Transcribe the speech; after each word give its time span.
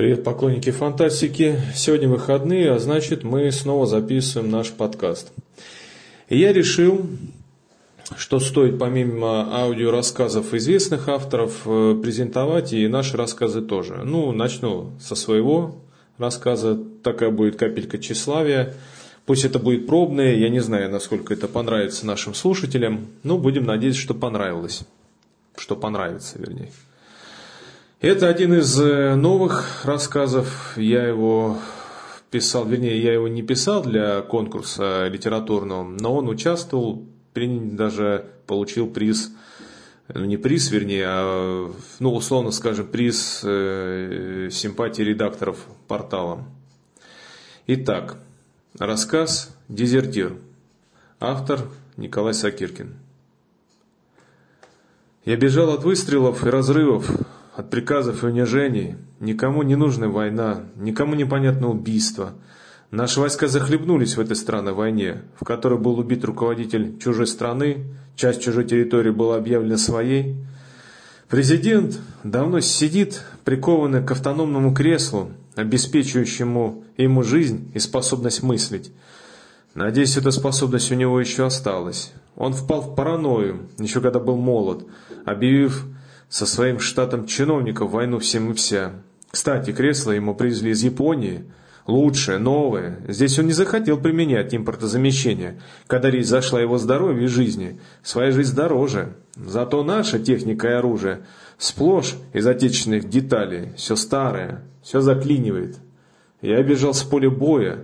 Привет, 0.00 0.24
поклонники 0.24 0.70
фантастики. 0.70 1.60
Сегодня 1.74 2.08
выходные, 2.08 2.72
а 2.72 2.78
значит 2.78 3.22
мы 3.22 3.52
снова 3.52 3.84
записываем 3.84 4.50
наш 4.50 4.70
подкаст. 4.70 5.30
И 6.30 6.38
я 6.38 6.54
решил, 6.54 7.06
что 8.16 8.40
стоит 8.40 8.78
помимо 8.78 9.54
аудиорассказов 9.54 10.54
известных 10.54 11.06
авторов 11.10 11.52
э, 11.66 12.00
презентовать 12.02 12.72
и 12.72 12.88
наши 12.88 13.18
рассказы 13.18 13.60
тоже. 13.60 14.00
Ну, 14.02 14.32
начну 14.32 14.92
со 15.02 15.14
своего 15.14 15.76
рассказа. 16.16 16.82
Такая 17.02 17.28
будет 17.28 17.56
капелька 17.56 17.98
тщеславия. 17.98 18.72
Пусть 19.26 19.44
это 19.44 19.58
будет 19.58 19.86
пробное, 19.86 20.34
я 20.34 20.48
не 20.48 20.60
знаю, 20.60 20.90
насколько 20.90 21.34
это 21.34 21.46
понравится 21.46 22.06
нашим 22.06 22.32
слушателям, 22.32 23.08
но 23.22 23.36
будем 23.36 23.66
надеяться, 23.66 24.00
что 24.00 24.14
понравилось. 24.14 24.80
Что 25.58 25.76
понравится, 25.76 26.38
вернее. 26.38 26.70
Это 28.00 28.28
один 28.28 28.54
из 28.54 28.80
э, 28.80 29.14
новых 29.14 29.84
рассказов. 29.84 30.72
Я 30.78 31.06
его 31.06 31.58
писал, 32.30 32.64
вернее, 32.64 32.98
я 32.98 33.12
его 33.12 33.28
не 33.28 33.42
писал 33.42 33.82
для 33.82 34.22
конкурса 34.22 35.06
литературного, 35.08 35.84
но 35.84 36.16
он 36.16 36.26
участвовал, 36.26 37.04
даже 37.34 38.24
получил 38.46 38.88
приз, 38.88 39.32
ну 40.08 40.24
не 40.24 40.38
приз, 40.38 40.70
вернее, 40.70 41.04
а, 41.06 41.72
ну 41.98 42.14
условно 42.14 42.52
скажем, 42.52 42.86
приз 42.86 43.42
э, 43.44 44.48
симпатии 44.50 45.02
редакторов 45.02 45.58
портала. 45.86 46.46
Итак, 47.66 48.16
рассказ 48.78 49.54
«Дезертир». 49.68 50.38
Автор 51.18 51.68
Николай 51.98 52.32
Сакиркин. 52.32 52.94
Я 55.26 55.36
бежал 55.36 55.68
от 55.68 55.84
выстрелов 55.84 56.46
и 56.46 56.48
разрывов, 56.48 57.10
от 57.54 57.70
приказов 57.70 58.22
и 58.22 58.26
унижений. 58.26 58.96
Никому 59.18 59.62
не 59.62 59.76
нужна 59.76 60.08
война, 60.08 60.64
никому 60.76 61.14
непонятно 61.14 61.68
убийство. 61.68 62.32
Наши 62.90 63.20
войска 63.20 63.46
захлебнулись 63.48 64.16
в 64.16 64.20
этой 64.20 64.34
странной 64.34 64.72
войне, 64.72 65.22
в 65.38 65.44
которой 65.44 65.78
был 65.78 65.98
убит 65.98 66.24
руководитель 66.24 66.98
чужой 66.98 67.26
страны, 67.26 67.84
часть 68.16 68.42
чужой 68.42 68.64
территории 68.64 69.10
была 69.10 69.36
объявлена 69.36 69.76
своей. 69.76 70.36
Президент 71.28 72.00
давно 72.24 72.60
сидит, 72.60 73.22
прикованный 73.44 74.04
к 74.04 74.10
автономному 74.10 74.74
креслу, 74.74 75.30
обеспечивающему 75.54 76.82
ему 76.96 77.22
жизнь 77.22 77.70
и 77.74 77.78
способность 77.78 78.42
мыслить. 78.42 78.92
Надеюсь, 79.74 80.16
эта 80.16 80.32
способность 80.32 80.90
у 80.90 80.96
него 80.96 81.20
еще 81.20 81.46
осталась. 81.46 82.12
Он 82.34 82.52
впал 82.52 82.80
в 82.80 82.96
паранойю, 82.96 83.68
еще 83.78 84.00
когда 84.00 84.18
был 84.18 84.36
молод, 84.36 84.84
объявив 85.24 85.86
со 86.30 86.46
своим 86.46 86.78
штатом 86.78 87.26
чиновников 87.26 87.90
войну 87.90 88.20
всем 88.20 88.52
и 88.52 88.54
вся. 88.54 88.92
Кстати, 89.30 89.72
кресло 89.72 90.12
ему 90.12 90.34
привезли 90.34 90.70
из 90.70 90.82
Японии. 90.82 91.44
Лучшее, 91.86 92.38
новое. 92.38 93.00
Здесь 93.08 93.38
он 93.38 93.46
не 93.46 93.52
захотел 93.52 93.98
применять 93.98 94.54
импортозамещение, 94.54 95.60
когда 95.88 96.08
речь 96.08 96.26
зашла 96.26 96.60
его 96.60 96.78
здоровье 96.78 97.24
и 97.24 97.28
жизни. 97.28 97.80
Своя 98.02 98.30
жизнь 98.30 98.54
дороже. 98.54 99.14
Зато 99.34 99.82
наша 99.82 100.20
техника 100.20 100.68
и 100.68 100.72
оружие 100.72 101.22
сплошь 101.58 102.14
из 102.32 102.46
отечественных 102.46 103.08
деталей. 103.08 103.72
Все 103.76 103.96
старое, 103.96 104.62
все 104.82 105.00
заклинивает. 105.00 105.78
Я 106.42 106.62
бежал 106.62 106.94
с 106.94 107.02
поля 107.02 107.28
боя, 107.28 107.80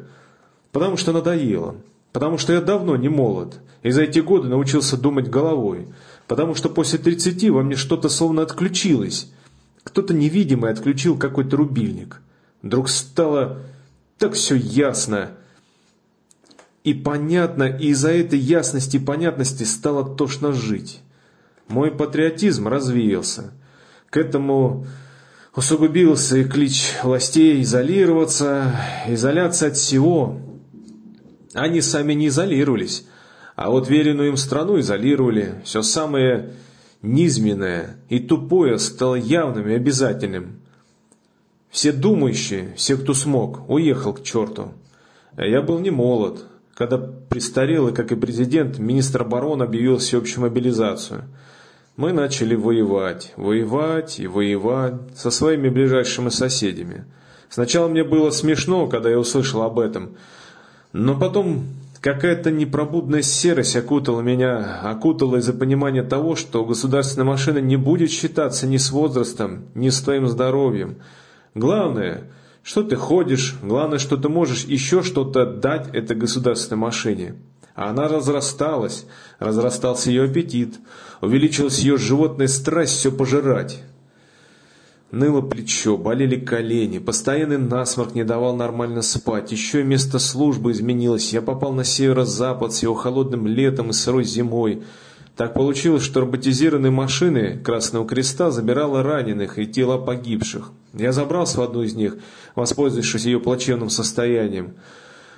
потому 0.71 0.97
что 0.97 1.13
надоело. 1.13 1.77
Потому 2.17 2.39
что 2.39 2.55
я 2.55 2.63
давно 2.63 2.97
не 2.97 3.11
молод, 3.11 3.59
и 3.83 3.91
за 3.91 4.05
эти 4.05 4.21
годы 4.21 4.49
научился 4.49 4.97
думать 4.97 5.29
головой– 5.29 5.89
потому 6.27 6.55
что 6.55 6.69
после 6.69 6.99
30 6.99 7.51
во 7.51 7.63
мне 7.63 7.77
что-то 7.77 8.09
словно 8.09 8.43
отключилось. 8.43 9.31
Кто-то 9.83 10.15
невидимый 10.15 10.71
отключил 10.71 11.17
какой-то 11.17 11.57
рубильник. 11.57 12.21
Вдруг 12.63 12.89
стало 12.89 13.59
так 14.19 14.35
все 14.35 14.57
ясно 14.57 15.33
и 16.83 16.95
понятно, 16.95 17.65
и 17.65 17.89
из-за 17.89 18.13
этой 18.13 18.39
ясности 18.39 18.97
и 18.97 19.01
понятности 19.01 19.65
стало 19.65 20.17
тошно 20.17 20.53
жить. 20.53 21.01
Мой 21.69 21.91
патриотизм 21.91 22.69
развеялся. 22.69 23.53
К 24.11 24.19
этому 24.19 24.87
усугубился 25.55 26.39
и 26.39 26.45
клич 26.45 26.95
властей 27.03 27.63
изолироваться, 27.63 28.73
изоляция 29.09 29.71
от 29.71 29.77
всего. 29.77 30.41
Они 31.57 31.81
сами 31.81 32.13
не 32.13 32.29
изолировались, 32.29 33.07
а 33.55 33.71
вот 33.71 33.89
веренную 33.89 34.29
им 34.29 34.37
страну 34.37 34.79
изолировали. 34.79 35.63
Все 35.65 35.81
самое 35.81 36.51
низменное 37.01 37.97
и 38.11 38.19
тупое 38.19 38.79
стало 38.79 39.15
явным 39.15 39.67
и 39.67 39.75
обязательным. 39.75 40.61
Все 41.71 41.93
думающие, 41.93 42.75
все, 42.77 42.97
кто 42.99 43.15
смог, 43.15 43.69
уехал 43.71 44.13
к 44.13 44.23
черту. 44.23 44.75
Я 45.39 45.63
был 45.63 45.79
не 45.79 45.91
молод, 45.91 46.45
когда 46.75 46.99
престарелый, 46.99 47.95
как 47.95 48.13
и 48.13 48.17
президент, 48.17 48.79
министр 48.79 49.23
обороны 49.23 49.63
объявил 49.63 49.97
всеобщую 49.97 50.43
мобилизацию. 50.43 51.25
Мы 51.97 52.13
начали 52.13 52.55
воевать, 52.55 53.33
воевать 53.37 54.21
и 54.21 54.27
воевать 54.27 54.95
со 55.17 55.31
своими 55.31 55.71
ближайшими 55.71 56.29
соседями. 56.29 57.07
Сначала 57.49 57.89
мне 57.89 58.05
было 58.05 58.29
смешно, 58.31 58.87
когда 58.89 59.09
я 59.09 59.19
услышал 59.19 59.63
об 59.63 59.79
этом, 59.79 60.17
но 60.97 61.19
потом 61.19 61.65
Какая-то 62.07 62.53
непробудная 62.53 63.23
серость 63.23 63.75
окутала 63.75 64.21
меня, 64.21 64.81
окутала 64.83 65.39
из-за 65.39 65.53
понимания 65.53 66.05
того, 66.05 66.37
что 66.37 66.65
государственная 66.65 67.27
машина 67.27 67.59
не 67.59 67.77
будет 67.77 68.13
считаться 68.13 68.69
ни 68.69 68.77
с 68.77 68.93
возрастом, 68.93 69.65
ни 69.75 69.89
с 69.89 70.01
твоим 70.03 70.29
здоровьем. 70.29 70.99
Главное, 71.57 72.31
что 72.63 72.85
ты 72.85 72.95
ходишь, 72.95 73.57
главное, 73.61 73.99
что 73.99 74.17
ты 74.17 74.29
можешь 74.29 74.67
еще 74.67 75.03
что-то 75.03 75.47
дать 75.47 75.93
этой 75.95 76.17
государственной 76.17 76.79
машине. 76.79 77.35
А 77.75 77.91
она 77.91 78.07
разрасталась, 78.07 79.05
разрастался 79.41 80.11
ее 80.11 80.25
аппетит, 80.25 80.79
увеличилась 81.21 81.81
ее 81.81 81.97
животная 81.97 82.47
страсть 82.47 82.99
все 82.99 83.11
пожирать. 83.11 83.83
Ныло 85.13 85.41
плечо, 85.41 85.97
болели 85.97 86.35
колени, 86.35 86.99
постоянный 86.99 87.59
насморк 87.59 88.17
не 88.17 88.25
давал 88.25 88.57
нормально 88.57 89.03
спать, 89.03 89.53
еще 89.53 89.83
и 89.83 89.85
место 89.85 90.19
службы 90.19 90.73
изменилось, 90.73 91.33
я 91.33 91.43
попал 91.43 91.73
на 91.73 91.85
северо-запад 91.85 92.73
с 92.73 92.83
его 92.83 92.95
холодным 92.95 93.47
летом 93.47 93.91
и 93.91 93.93
сырой 93.93 94.25
зимой. 94.25 94.83
Так 95.37 95.55
получилось, 95.55 96.03
что 96.03 96.23
роботизированные 96.23 96.91
машины 96.91 97.57
Красного 97.59 98.05
Креста 98.05 98.51
забирала 98.51 99.05
раненых 99.05 99.61
и 99.61 99.67
тела 99.67 99.97
погибших. 99.97 100.73
Я 100.93 101.13
забрался 101.13 101.61
в 101.61 101.63
одну 101.63 101.83
из 101.83 101.95
них, 101.95 102.17
воспользовавшись 102.57 103.27
ее 103.27 103.39
плачевным 103.39 103.91
состоянием. 103.91 104.75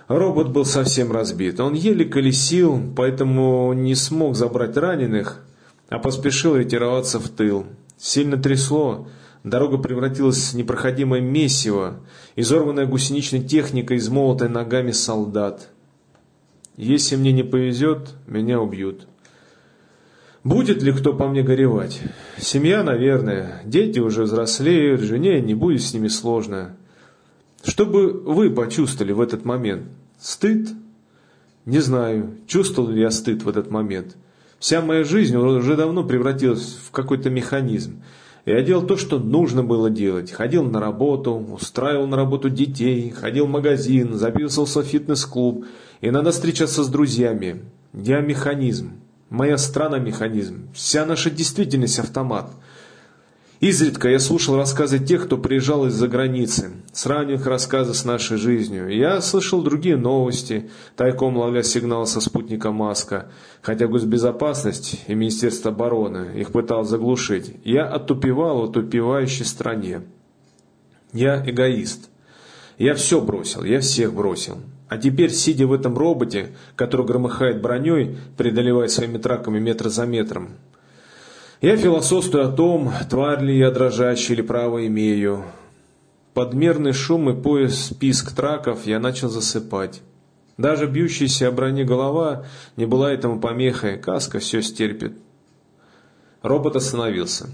Робот 0.07 0.49
был 0.49 0.65
совсем 0.65 1.13
разбит, 1.13 1.61
он 1.61 1.75
еле 1.75 2.07
колесил, 2.07 2.81
поэтому 2.97 3.75
не 3.75 3.95
смог 3.95 4.35
забрать 4.35 4.79
раненых, 4.79 5.45
а 5.91 5.99
поспешил 5.99 6.57
ретироваться 6.57 7.19
в 7.19 7.29
тыл. 7.29 7.67
Сильно 7.99 8.39
трясло, 8.39 9.09
Дорога 9.45 9.79
превратилась 9.79 10.53
в 10.53 10.57
непроходимое 10.57 11.21
месиво, 11.21 12.01
изорванная 12.37 12.87
гусеничной 12.87 13.43
техникой, 13.43 13.99
измолотая 13.99 14.49
ногами 14.49 14.91
солдат. 14.91 15.71
Если 16.77 17.17
мне 17.17 17.33
не 17.33 17.43
повезет, 17.43 18.15
меня 18.27 18.61
убьют. 18.61 19.07
Будет 20.45 20.83
ли 20.83 20.93
кто 20.93 21.13
по 21.13 21.29
мне 21.29 21.43
горевать? 21.43 22.01
Семья, 22.39 22.83
наверное. 22.83 23.61
Дети 23.65 23.99
уже 23.99 24.23
взрослеют, 24.23 25.01
жене 25.01 25.41
не 25.41 25.55
будет 25.55 25.83
с 25.83 25.93
ними 25.93 26.09
сложно. 26.09 26.77
Что 27.65 27.87
бы 27.87 28.13
вы 28.13 28.51
почувствовали 28.51 29.13
в 29.13 29.21
этот 29.21 29.45
момент? 29.45 29.85
Стыд? 30.21 30.69
Не 31.65 31.81
знаю, 31.81 32.37
чувствовал 32.47 32.89
ли 32.89 33.01
я 33.01 33.11
стыд 33.11 33.43
в 33.43 33.49
этот 33.49 33.71
момент. 33.71 34.17
Вся 34.59 34.81
моя 34.81 35.05
жизнь 35.05 35.37
уже 35.37 35.77
давно 35.77 36.03
превратилась 36.03 36.79
в 36.87 36.91
какой-то 36.91 37.31
механизм. 37.31 38.03
Я 38.49 38.63
делал 38.63 38.83
то, 38.83 38.97
что 38.97 39.19
нужно 39.19 39.63
было 39.63 39.91
делать. 39.91 40.33
Ходил 40.33 40.63
на 40.63 40.81
работу, 40.81 41.35
устраивал 41.35 42.07
на 42.07 42.17
работу 42.17 42.49
детей, 42.49 43.11
ходил 43.11 43.45
в 43.45 43.51
магазин, 43.51 44.15
записывался 44.15 44.81
в 44.81 44.87
фитнес-клуб. 44.87 45.67
И 46.01 46.11
надо 46.11 46.31
встречаться 46.31 46.83
с 46.83 46.89
друзьями. 46.89 47.61
Я 47.93 48.21
механизм. 48.21 48.93
Моя 49.29 49.59
страна 49.59 49.99
механизм. 49.99 50.71
Вся 50.73 51.05
наша 51.05 51.29
действительность 51.29 51.99
автомат. 51.99 52.51
Изредка 53.61 54.09
я 54.09 54.21
слушал 54.21 54.55
рассказы 54.55 55.01
тех, 55.01 55.25
кто 55.25 55.37
приезжал 55.37 55.87
из-за 55.87 56.07
границы, 56.07 56.71
сравнивая 56.93 57.41
их 57.41 57.47
рассказы 57.47 57.93
с 57.93 58.05
нашей 58.05 58.37
жизнью. 58.37 58.89
Я 58.89 59.21
слышал 59.21 59.63
другие 59.63 59.97
новости, 59.97 60.71
тайком 60.95 61.37
ловля 61.37 61.65
сигнал 61.65 62.07
со 62.07 62.21
спутника 62.21 62.71
Маска, 62.71 63.33
хотя 63.61 63.89
госбезопасность 63.89 65.01
и 65.09 65.15
Министерство 65.17 65.73
обороны 65.73 66.39
их 66.39 66.53
пыталось 66.53 66.89
заглушить. 66.89 67.57
Я 67.65 67.87
отупевал 67.87 68.61
в 68.61 68.71
отупевающей 68.71 69.45
стране. 69.45 70.03
Я 71.13 71.43
эгоист. 71.45 72.11
Я 72.79 72.95
все 72.95 73.21
бросил, 73.21 73.65
я 73.65 73.81
всех 73.81 74.15
бросил. 74.15 74.59
А 74.89 74.99
теперь, 74.99 75.33
сидя 75.33 75.67
в 75.67 75.73
этом 75.73 75.99
роботе, 75.99 76.55
который 76.77 77.05
громыхает 77.05 77.61
броней, 77.61 78.17
преодолевая 78.37 78.87
своими 78.87 79.19
траками 79.19 79.59
метр 79.59 79.89
за 79.89 80.07
метром, 80.07 80.51
я 81.61 81.77
философствую 81.77 82.49
о 82.49 82.53
том, 82.53 82.93
тварь 83.11 83.43
ли 83.43 83.59
я 83.59 83.71
дрожащий 83.71 84.35
или 84.35 84.43
право 84.43 84.87
имею. 84.87 85.45
подмерный 86.35 86.93
шум 86.93 87.31
и 87.31 87.35
пояс 87.35 87.93
писк 87.99 88.33
траков 88.33 88.87
я 88.87 89.01
начал 89.01 89.29
засыпать. 89.29 90.03
Даже 90.57 90.87
бьющаяся 90.87 91.49
о 91.49 91.53
броне 91.53 91.85
голова 91.85 92.45
не 92.77 92.87
была 92.87 93.13
этому 93.13 93.41
помехой, 93.41 93.99
каска 93.99 94.39
все 94.39 94.63
стерпит. 94.63 95.19
Робот 96.43 96.77
остановился. 96.77 97.49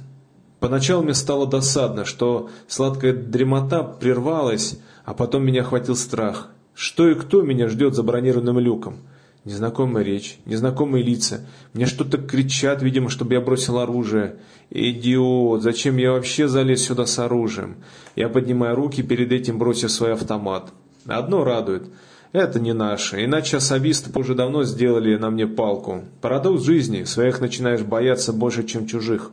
Поначалу 0.61 1.03
мне 1.03 1.15
стало 1.15 1.47
досадно, 1.47 2.05
что 2.05 2.51
сладкая 2.69 3.13
дремота 3.15 3.83
прервалась, 3.83 4.79
а 5.05 5.15
потом 5.15 5.45
меня 5.45 5.63
охватил 5.63 5.97
страх. 5.97 6.49
Что 6.75 7.09
и 7.09 7.15
кто 7.15 7.43
меня 7.43 7.69
ждет 7.69 7.95
за 7.95 8.03
бронированным 8.03 8.59
люком? 8.59 8.99
Незнакомая 9.45 10.03
речь, 10.03 10.39
незнакомые 10.47 11.05
лица. 11.05 11.45
Мне 11.75 11.85
что-то 11.85 12.17
кричат, 12.17 12.83
видимо, 12.83 13.11
чтобы 13.11 13.35
я 13.35 13.43
бросил 13.43 13.79
оружие. 13.79 14.37
Идиот, 14.71 15.63
зачем 15.63 15.99
я 15.99 16.13
вообще 16.13 16.49
залез 16.49 16.83
сюда 16.83 17.05
с 17.05 17.19
оружием? 17.19 17.77
Я 18.17 18.31
поднимаю 18.31 18.75
руки, 18.75 19.03
перед 19.03 19.33
этим 19.33 19.59
бросив 19.59 19.91
свой 19.91 20.15
автомат. 20.15 20.73
Одно 21.07 21.45
радует. 21.45 21.85
Это 22.33 22.59
не 22.59 22.73
наше, 22.73 23.23
иначе 23.23 23.59
особисты 23.59 24.11
уже 24.19 24.35
давно 24.35 24.65
сделали 24.65 25.17
на 25.17 25.31
мне 25.31 25.47
палку. 25.47 26.05
Парадокс 26.23 26.63
жизни, 26.63 27.05
своих 27.05 27.41
начинаешь 27.41 27.83
бояться 27.83 28.33
больше, 28.33 28.65
чем 28.65 28.87
чужих. 28.87 29.31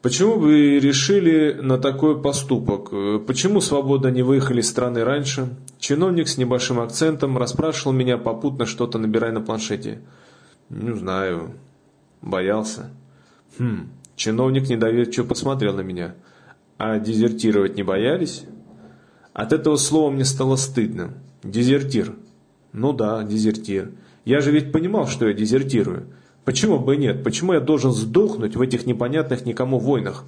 Почему 0.00 0.38
вы 0.38 0.78
решили 0.78 1.58
на 1.60 1.78
такой 1.78 2.20
поступок? 2.20 2.90
Почему 3.26 3.60
свободно 3.60 4.08
не 4.08 4.22
выехали 4.22 4.60
из 4.60 4.68
страны 4.68 5.04
раньше? 5.04 5.48
Чиновник 5.86 6.26
с 6.26 6.36
небольшим 6.36 6.80
акцентом 6.80 7.38
расспрашивал 7.38 7.92
меня, 7.92 8.18
попутно 8.18 8.66
что-то 8.66 8.98
набирая 8.98 9.30
на 9.30 9.40
планшете. 9.40 10.00
Не 10.68 10.92
знаю. 10.92 11.52
Боялся. 12.22 12.90
Хм. 13.56 13.88
Чиновник 14.16 14.68
недоверчиво 14.68 15.24
посмотрел 15.24 15.74
на 15.74 15.82
меня. 15.82 16.16
А 16.76 16.98
дезертировать 16.98 17.76
не 17.76 17.84
боялись? 17.84 18.42
От 19.32 19.52
этого 19.52 19.76
слова 19.76 20.10
мне 20.10 20.24
стало 20.24 20.56
стыдно. 20.56 21.14
Дезертир. 21.44 22.16
Ну 22.72 22.92
да, 22.92 23.22
дезертир. 23.22 23.92
Я 24.24 24.40
же 24.40 24.50
ведь 24.50 24.72
понимал, 24.72 25.06
что 25.06 25.28
я 25.28 25.34
дезертирую. 25.34 26.08
Почему 26.44 26.80
бы 26.80 26.96
и 26.96 26.98
нет? 26.98 27.22
Почему 27.22 27.52
я 27.52 27.60
должен 27.60 27.92
сдохнуть 27.92 28.56
в 28.56 28.60
этих 28.60 28.86
непонятных 28.86 29.46
никому 29.46 29.78
войнах? 29.78 30.24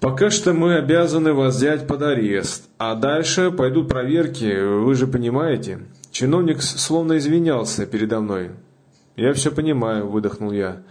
Пока 0.00 0.30
что 0.30 0.52
мы 0.52 0.76
обязаны 0.76 1.32
вас 1.32 1.56
взять 1.56 1.86
под 1.86 2.02
арест, 2.02 2.68
а 2.78 2.94
дальше 2.94 3.50
пойдут 3.50 3.88
проверки, 3.88 4.82
вы 4.84 4.94
же 4.94 5.06
понимаете. 5.06 5.80
Чиновник 6.10 6.62
словно 6.62 7.16
извинялся 7.16 7.86
передо 7.86 8.20
мной. 8.20 8.50
Я 9.16 9.32
все 9.32 9.50
понимаю, 9.50 10.08
выдохнул 10.08 10.52
я. 10.52 10.82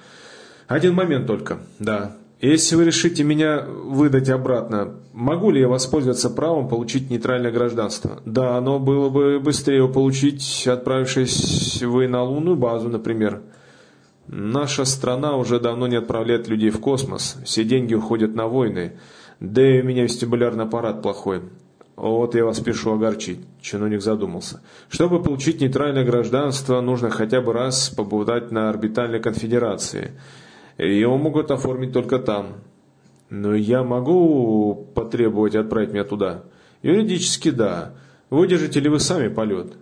Один 0.68 0.96
момент 0.96 1.28
только, 1.28 1.60
да. 1.78 2.16
Если 2.42 2.76
вы 2.76 2.86
решите 2.86 3.24
меня 3.24 3.62
выдать 3.62 4.30
обратно, 4.30 4.96
могу 5.14 5.52
ли 5.52 5.62
я 5.62 5.68
воспользоваться 5.68 6.30
правом 6.30 6.68
получить 6.68 7.10
нейтральное 7.10 7.52
гражданство? 7.52 8.20
Да, 8.26 8.58
оно 8.58 8.80
было 8.80 9.10
бы 9.10 9.40
быстрее 9.40 9.88
получить, 9.88 10.68
отправившись 10.68 11.82
вы 11.84 12.08
на 12.08 12.24
лунную 12.24 12.58
базу, 12.58 12.90
например. 12.90 13.42
Наша 14.28 14.86
страна 14.86 15.38
уже 15.38 15.60
давно 15.60 15.88
не 15.88 15.96
отправляет 15.96 16.48
людей 16.48 16.70
в 16.70 16.80
космос, 16.80 17.38
все 17.46 17.64
деньги 17.64 17.94
уходят 17.94 18.36
на 18.36 18.48
войны, 18.48 18.98
да 19.40 19.62
и 19.62 19.82
у 19.82 19.86
меня 19.86 20.04
вестибулярный 20.04 20.66
аппарат 20.66 21.02
плохой. 21.02 21.42
Вот 21.96 22.36
я 22.36 22.44
вас 22.44 22.60
пишу 22.60 22.94
огорчить, 22.94 23.40
чиновник 23.62 24.02
задумался. 24.02 24.62
Чтобы 24.90 25.22
получить 25.22 25.62
нейтральное 25.62 26.04
гражданство, 26.04 26.82
нужно 26.82 27.10
хотя 27.10 27.40
бы 27.40 27.54
раз 27.54 27.90
побывать 27.90 28.52
на 28.52 28.70
орбитальной 28.70 29.20
конфедерации– 29.20 30.12
его 30.78 31.18
могут 31.18 31.52
оформить 31.52 31.94
только 31.94 32.20
там. 32.20 32.58
Но 33.30 33.56
я 33.56 33.84
могу 33.84 34.88
потребовать 34.94 35.56
отправить 35.56 35.92
меня 35.92 36.04
туда? 36.04 36.44
Юридически 36.82 37.50
да. 37.50 37.94
Выдержите 38.30 38.80
ли 38.80 38.90
вы 38.90 39.00
сами 39.00 39.30
полет? 39.30 39.74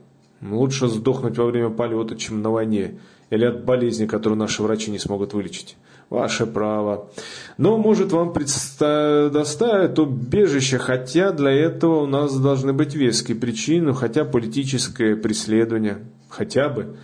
Лучше 0.51 0.87
сдохнуть 0.87 1.37
во 1.37 1.45
время 1.45 1.69
полета, 1.69 2.15
чем 2.15 2.41
на 2.41 2.51
войне, 2.51 2.99
или 3.29 3.45
от 3.45 3.63
болезни, 3.63 4.05
которую 4.05 4.37
наши 4.37 4.61
врачи 4.61 4.91
не 4.91 4.99
смогут 4.99 5.33
вылечить. 5.33 5.77
Ваше 6.09 6.45
право. 6.45 7.09
Но, 7.57 7.77
может, 7.77 8.11
вам 8.11 8.33
предоставят 8.33 9.97
убежище, 9.99 10.77
хотя 10.77 11.31
для 11.31 11.51
этого 11.51 12.01
у 12.01 12.05
нас 12.05 12.37
должны 12.37 12.73
быть 12.73 12.93
веские 12.93 13.37
причины, 13.37 13.93
хотя 13.93 14.25
политическое 14.25 15.15
преследование. 15.15 15.99
Хотя 16.29 16.69
бы. 16.69 16.97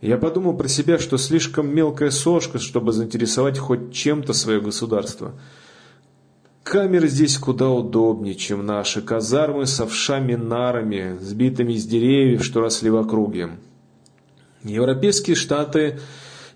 Я 0.00 0.18
подумал 0.18 0.54
про 0.56 0.68
себя, 0.68 0.98
что 0.98 1.16
слишком 1.16 1.74
мелкая 1.74 2.10
сошка, 2.10 2.58
чтобы 2.58 2.92
заинтересовать 2.92 3.58
хоть 3.58 3.92
чем-то 3.92 4.34
свое 4.34 4.60
государство. 4.60 5.32
Камеры 6.64 7.08
здесь 7.08 7.36
куда 7.36 7.68
удобнее, 7.68 8.34
чем 8.34 8.64
наши 8.64 9.02
казармы 9.02 9.66
с 9.66 9.78
овшами 9.80 10.34
нарами, 10.34 11.18
сбитыми 11.20 11.74
из 11.74 11.84
деревьев, 11.84 12.42
что 12.42 12.62
росли 12.62 12.88
в 12.88 12.96
округе. 12.96 13.50
Европейские 14.62 15.36
штаты 15.36 16.00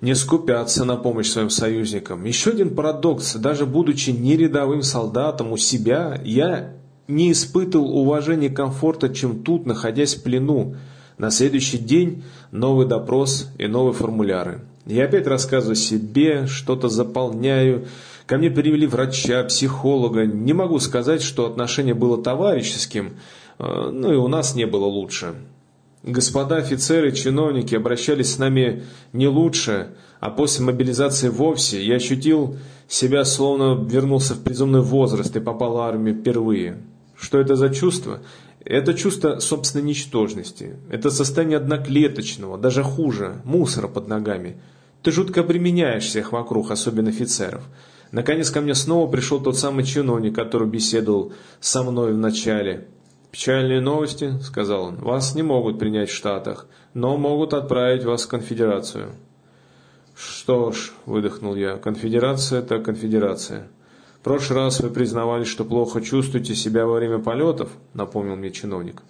не 0.00 0.14
скупятся 0.14 0.86
на 0.86 0.96
помощь 0.96 1.28
своим 1.28 1.50
союзникам. 1.50 2.24
Еще 2.24 2.50
один 2.50 2.74
парадокс. 2.74 3.34
Даже 3.34 3.66
будучи 3.66 4.08
не 4.08 4.34
рядовым 4.38 4.82
солдатом 4.82 5.52
у 5.52 5.58
себя, 5.58 6.18
я 6.24 6.72
не 7.06 7.30
испытывал 7.30 7.98
уважения 7.98 8.46
и 8.46 8.54
комфорта, 8.54 9.10
чем 9.10 9.42
тут, 9.42 9.66
находясь 9.66 10.14
в 10.14 10.22
плену. 10.22 10.76
На 11.18 11.30
следующий 11.30 11.78
день 11.78 12.24
новый 12.50 12.86
допрос 12.86 13.50
и 13.58 13.66
новые 13.66 13.92
формуляры. 13.92 14.62
Я 14.86 15.04
опять 15.04 15.26
рассказываю 15.26 15.76
себе, 15.76 16.46
что-то 16.46 16.88
заполняю. 16.88 17.88
Ко 18.28 18.36
мне 18.36 18.50
привели 18.50 18.86
врача, 18.86 19.42
психолога. 19.44 20.26
Не 20.26 20.52
могу 20.52 20.78
сказать, 20.80 21.22
что 21.22 21.46
отношение 21.46 21.94
было 21.94 22.22
товарищеским, 22.22 23.14
э, 23.58 23.90
ну 23.90 24.12
и 24.12 24.16
у 24.16 24.28
нас 24.28 24.54
не 24.54 24.66
было 24.66 24.84
лучше. 24.84 25.34
Господа 26.02 26.56
офицеры, 26.56 27.12
чиновники 27.12 27.74
обращались 27.74 28.34
с 28.34 28.38
нами 28.38 28.84
не 29.14 29.28
лучше, 29.28 29.94
а 30.20 30.28
после 30.28 30.66
мобилизации 30.66 31.30
вовсе 31.30 31.82
я 31.82 31.94
ощутил 31.94 32.58
себя, 32.86 33.24
словно 33.24 33.82
вернулся 33.82 34.34
в 34.34 34.42
приземный 34.42 34.82
возраст 34.82 35.34
и 35.34 35.40
попал 35.40 35.72
в 35.72 35.78
армию 35.78 36.14
впервые. 36.14 36.82
Что 37.18 37.40
это 37.40 37.56
за 37.56 37.70
чувство? 37.70 38.20
Это 38.62 38.92
чувство 38.92 39.38
собственной 39.38 39.86
ничтожности. 39.86 40.76
Это 40.90 41.08
состояние 41.08 41.56
одноклеточного, 41.56 42.58
даже 42.58 42.82
хуже, 42.82 43.40
мусора 43.44 43.88
под 43.88 44.06
ногами. 44.06 44.58
Ты 45.02 45.12
жутко 45.12 45.40
обременяешь 45.40 46.04
всех 46.04 46.32
вокруг, 46.32 46.70
особенно 46.70 47.08
офицеров. 47.08 47.62
Наконец 48.10 48.50
ко 48.50 48.60
мне 48.60 48.74
снова 48.74 49.10
пришел 49.10 49.40
тот 49.40 49.58
самый 49.58 49.84
чиновник, 49.84 50.34
который 50.34 50.68
беседовал 50.68 51.32
со 51.60 51.82
мной 51.82 52.12
в 52.12 52.18
начале. 52.18 52.88
«Печальные 53.30 53.80
новости»,— 53.80 54.32
сказал 54.42 54.84
он,— 54.84 54.96
«вас 55.02 55.34
не 55.34 55.42
могут 55.42 55.78
принять 55.78 56.08
в 56.08 56.14
Штатах, 56.14 56.66
но 56.94 57.16
могут 57.18 57.52
отправить 57.52 58.04
вас 58.04 58.24
в 58.24 58.28
конфедерацию». 58.28 59.10
«Что 60.16 60.72
ж»,— 60.72 60.92
выдохнул 61.06 61.54
я,— 61.54 61.76
«конфедерация— 61.78 62.58
это 62.60 62.78
конфедерация». 62.78 63.68
В 64.18 64.24
прошлый 64.24 64.58
раз 64.58 64.80
вы 64.80 64.90
признавались, 64.90 65.46
что 65.46 65.64
плохо 65.64 66.00
чувствуете 66.00 66.56
себя 66.56 66.86
во 66.86 66.94
время 66.94 67.18
полетов, 67.18 67.70
напомнил 67.94 68.34
мне 68.34 68.50
чиновник. 68.50 69.02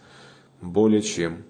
Более 0.60 1.00
чем. 1.00 1.44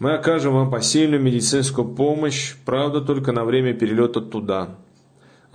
Мы 0.00 0.14
окажем 0.14 0.54
вам 0.54 0.70
посильную 0.72 1.22
медицинскую 1.22 1.86
помощь, 1.86 2.56
правда, 2.64 3.00
только 3.00 3.30
на 3.30 3.44
время 3.44 3.74
перелета 3.74 4.20
туда. 4.20 4.76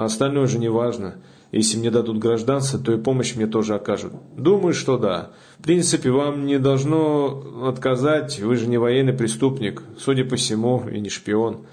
А 0.02 0.06
остальное 0.06 0.48
же 0.48 0.58
не 0.58 0.68
важно. 0.68 1.18
Если 1.52 1.78
мне 1.78 1.92
дадут 1.92 2.18
гражданство, 2.18 2.80
то 2.80 2.92
и 2.92 2.98
помощь 2.98 3.36
мне 3.36 3.46
тоже 3.46 3.76
окажут. 3.76 4.14
Думаю, 4.36 4.74
что 4.74 4.98
да. 4.98 5.30
В 5.60 5.64
принципе, 5.64 6.10
вам 6.10 6.48
не 6.48 6.58
должно 6.58 7.68
отказать, 7.68 8.40
вы 8.40 8.56
же 8.56 8.66
не 8.66 8.80
военный 8.80 9.14
преступник, 9.14 9.84
судя 10.00 10.26
по 10.26 10.38
всему, 10.38 10.90
и 10.92 11.00
не 11.00 11.10
шпион. 11.10 11.68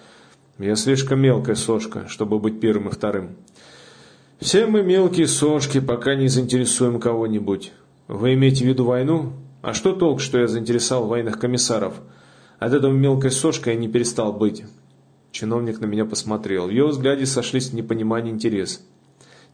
Я 0.58 0.76
слишком 0.76 1.20
мелкая 1.20 1.54
сошка, 1.54 2.06
чтобы 2.06 2.38
быть 2.38 2.60
первым 2.60 2.88
и 2.88 2.92
вторым. 2.92 3.30
Все 4.40 4.66
мы 4.66 4.82
мелкие 4.82 5.26
сошки, 5.26 5.80
пока 5.80 6.14
не 6.14 6.28
заинтересуем 6.28 7.00
кого-нибудь. 7.00 7.72
Вы 8.08 8.34
имеете 8.34 8.66
в 8.66 8.68
виду 8.68 8.84
войну? 8.84 9.32
А 9.62 9.72
что 9.72 9.94
толк, 9.94 10.20
что 10.20 10.38
я 10.38 10.48
заинтересовал 10.48 11.06
военных 11.06 11.40
комиссаров? 11.40 11.94
От 12.58 12.74
этого 12.74 12.92
мелкой 12.92 13.30
сошкой 13.30 13.72
я 13.72 13.80
не 13.80 13.88
перестал 13.88 14.34
быть. 14.34 14.64
Чиновник 15.30 15.80
на 15.80 15.86
меня 15.86 16.04
посмотрел. 16.04 16.66
В 16.66 16.70
его 16.70 16.88
взгляде 16.88 17.26
сошлись 17.26 17.72
непонимание 17.72 18.32
и 18.32 18.34
интерес. 18.34 18.84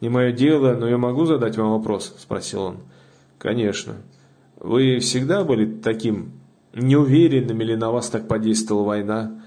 «Не 0.01 0.09
мое 0.09 0.33
дело, 0.33 0.75
но 0.75 0.89
я 0.89 0.99
могу 0.99 1.25
задать 1.25 1.57
вам 1.57 1.71
вопрос?»– 1.71 2.15
спросил 2.19 2.63
он. 2.63 2.77
«Конечно. 3.39 3.97
Вы 4.59 4.99
всегда 4.99 5.45
были 5.45 5.67
таким 5.81 6.33
неуверенным 6.75 7.61
или 7.61 7.75
на 7.75 7.91
вас 7.91 8.09
так 8.11 8.29
подействовала 8.29 8.85
война?» 8.85 9.41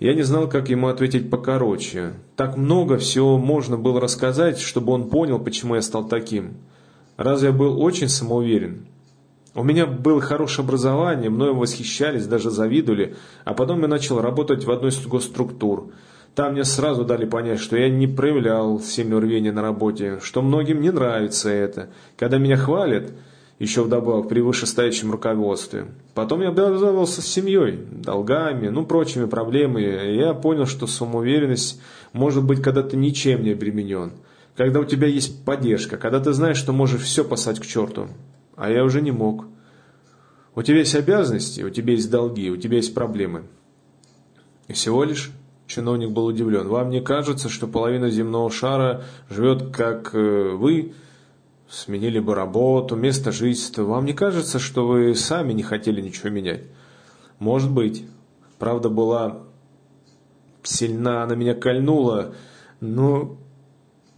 Я 0.00 0.14
не 0.14 0.22
знал, 0.22 0.48
как 0.48 0.68
ему 0.68 0.86
ответить 0.86 1.28
покороче. 1.28 2.12
Так 2.36 2.56
много 2.56 2.98
всего 2.98 3.36
можно 3.36 3.76
было 3.76 4.00
рассказать, 4.00 4.60
чтобы 4.60 4.92
он 4.92 5.08
понял, 5.08 5.40
почему 5.40 5.74
я 5.74 5.82
стал 5.82 6.06
таким. 6.06 6.58
Разве 7.16 7.48
я 7.48 7.54
был 7.54 7.82
очень 7.82 8.08
самоуверен? 8.08 8.86
У 9.54 9.62
меня 9.62 9.86
было 9.86 10.20
хорошее 10.20 10.64
образование, 10.64 11.30
мною 11.30 11.54
восхищались, 11.54 12.26
даже 12.26 12.50
завидовали, 12.50 13.16
а 13.44 13.54
потом 13.54 13.80
я 13.82 13.88
начал 13.88 14.20
работать 14.20 14.64
в 14.64 14.70
одной 14.70 14.90
из 14.90 15.06
госструктур. 15.06 15.90
Там 16.34 16.52
мне 16.52 16.64
сразу 16.64 17.04
дали 17.04 17.24
понять, 17.24 17.58
что 17.58 17.76
я 17.76 17.88
не 17.88 18.06
проявлял 18.06 18.78
сильного 18.80 19.22
рвения 19.22 19.50
на 19.50 19.62
работе, 19.62 20.20
что 20.22 20.42
многим 20.42 20.80
не 20.80 20.92
нравится 20.92 21.48
это. 21.48 21.88
Когда 22.16 22.38
меня 22.38 22.56
хвалят, 22.56 23.10
еще 23.58 23.82
вдобавок 23.82 24.28
при 24.28 24.40
вышестоящем 24.40 25.10
руководстве. 25.10 25.86
Потом 26.14 26.42
я 26.42 26.50
обязывался 26.50 27.22
с 27.22 27.26
семьей, 27.26 27.80
долгами, 27.90 28.68
ну, 28.68 28.86
прочими 28.86 29.24
проблемами. 29.24 30.12
И 30.12 30.16
я 30.16 30.32
понял, 30.32 30.66
что 30.66 30.86
самоуверенность 30.86 31.80
может 32.12 32.44
быть, 32.44 32.62
когда 32.62 32.82
ты 32.82 32.96
ничем 32.96 33.42
не 33.42 33.50
обременен. 33.50 34.12
Когда 34.56 34.80
у 34.80 34.84
тебя 34.84 35.08
есть 35.08 35.44
поддержка, 35.44 35.96
когда 35.96 36.20
ты 36.20 36.32
знаешь, 36.32 36.56
что 36.56 36.72
можешь 36.72 37.02
все 37.02 37.24
послать 37.24 37.58
к 37.58 37.66
черту. 37.66 38.08
А 38.58 38.70
я 38.70 38.84
уже 38.84 39.00
не 39.00 39.12
мог. 39.12 39.46
У 40.54 40.62
тебя 40.62 40.78
есть 40.78 40.94
обязанности, 40.94 41.62
у 41.62 41.70
тебя 41.70 41.92
есть 41.92 42.10
долги, 42.10 42.50
у 42.50 42.56
тебя 42.56 42.76
есть 42.76 42.92
проблемы. 42.92 43.44
И 44.66 44.72
всего 44.72 45.04
лишь 45.04 45.32
Чиновник 45.68 46.12
был 46.12 46.24
удивлен. 46.24 46.66
«Вам 46.66 46.88
не 46.88 47.02
кажется, 47.02 47.50
что 47.50 47.66
половина 47.66 48.08
земного 48.08 48.50
шара 48.50 49.04
живет, 49.28 49.70
как 49.70 50.14
э, 50.14 50.52
вы, 50.54 50.94
сменили 51.68 52.18
бы 52.18 52.34
работу, 52.34 52.96
место 52.96 53.32
жительства? 53.32 53.82
Вам 53.82 54.06
не 54.06 54.14
кажется, 54.14 54.58
что 54.58 54.86
вы 54.86 55.14
сами 55.14 55.52
не 55.52 55.62
хотели 55.62 56.00
ничего 56.00 56.30
менять?» 56.30 56.62
«Может 57.38 57.70
быть. 57.70 58.06
Правда 58.58 58.88
была 58.88 59.42
сильна, 60.62 61.22
она 61.22 61.34
меня 61.34 61.54
кольнула, 61.54 62.34
но 62.80 63.36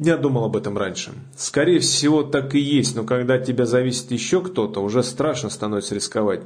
я 0.01 0.17
думал 0.17 0.45
об 0.45 0.57
этом 0.57 0.79
раньше. 0.79 1.13
Скорее 1.37 1.79
всего, 1.79 2.23
так 2.23 2.55
и 2.55 2.59
есть, 2.59 2.97
но 2.97 3.05
когда 3.05 3.35
от 3.35 3.45
тебя 3.45 3.67
зависит 3.67 4.11
еще 4.11 4.41
кто-то, 4.41 4.81
уже 4.81 5.03
страшно 5.03 5.51
становится 5.51 5.95
рисковать. 5.95 6.41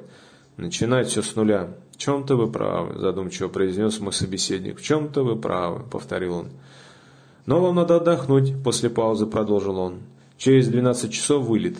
Начинать 0.56 1.08
все 1.08 1.22
с 1.22 1.36
нуля. 1.36 1.68
«В 1.92 1.96
чем-то 1.96 2.34
вы 2.34 2.50
правы»,– 2.50 2.98
задумчиво 3.00 3.46
произнес 3.48 4.00
мой 4.00 4.12
собеседник. 4.12 4.80
«В 4.80 4.82
чем-то 4.82 5.22
вы 5.22 5.36
правы»,– 5.36 5.84
повторил 5.90 6.34
он. 6.34 6.48
«Но 7.46 7.60
вам 7.60 7.76
надо 7.76 7.96
отдохнуть»,– 7.96 8.54
после 8.64 8.90
паузы 8.90 9.26
продолжил 9.26 9.78
он. 9.78 10.00
«Через 10.36 10.66
12 10.66 11.12
часов 11.12 11.44
вылет». 11.44 11.78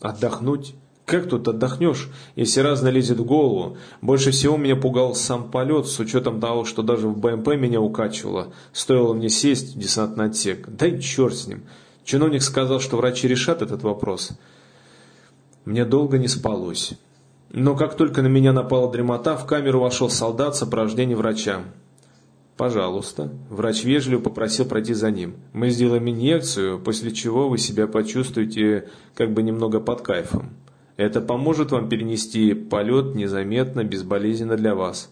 «Отдохнуть? 0.00 0.76
Как 1.06 1.28
тут 1.28 1.46
отдохнешь, 1.46 2.10
если 2.34 2.60
разно 2.60 2.88
лезет 2.88 3.20
в 3.20 3.24
голову? 3.24 3.78
Больше 4.02 4.32
всего 4.32 4.56
меня 4.56 4.74
пугал 4.74 5.14
сам 5.14 5.52
полет, 5.52 5.86
с 5.86 6.00
учетом 6.00 6.40
того, 6.40 6.64
что 6.64 6.82
даже 6.82 7.06
в 7.06 7.16
БМП 7.16 7.54
меня 7.54 7.80
укачивало. 7.80 8.52
Стоило 8.72 9.14
мне 9.14 9.28
сесть 9.28 9.76
в 9.76 9.78
десантный 9.78 10.26
отсек. 10.26 10.68
Да 10.68 10.88
и 10.88 11.00
черт 11.00 11.36
с 11.36 11.46
ним. 11.46 11.62
Чиновник 12.04 12.42
сказал, 12.42 12.80
что 12.80 12.96
врачи 12.96 13.28
решат 13.28 13.62
этот 13.62 13.84
вопрос. 13.84 14.32
Мне 15.64 15.84
долго 15.84 16.18
не 16.18 16.26
спалось. 16.26 16.94
Но 17.50 17.76
как 17.76 17.96
только 17.96 18.20
на 18.20 18.26
меня 18.26 18.52
напала 18.52 18.90
дремота, 18.90 19.36
в 19.36 19.46
камеру 19.46 19.78
вошел 19.78 20.10
солдат 20.10 20.56
в 20.56 20.58
сопровождении 20.58 21.14
врача. 21.14 21.62
«Пожалуйста». 22.56 23.30
Врач 23.48 23.84
вежливо 23.84 24.20
попросил 24.20 24.64
пройти 24.64 24.92
за 24.92 25.12
ним. 25.12 25.36
«Мы 25.52 25.70
сделаем 25.70 26.08
инъекцию, 26.08 26.80
после 26.80 27.12
чего 27.12 27.48
вы 27.48 27.58
себя 27.58 27.86
почувствуете 27.86 28.88
как 29.14 29.32
бы 29.32 29.44
немного 29.44 29.78
под 29.78 30.00
кайфом. 30.00 30.50
Это 30.96 31.20
поможет 31.20 31.72
вам 31.72 31.88
перенести 31.88 32.54
полет 32.54 33.14
незаметно, 33.14 33.84
безболезненно 33.84 34.56
для 34.56 34.74
вас». 34.74 35.10